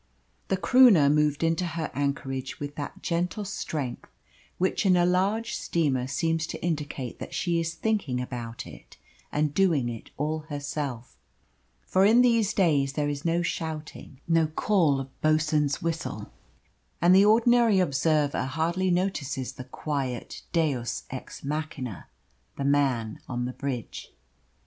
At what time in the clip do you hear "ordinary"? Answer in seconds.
17.25-17.77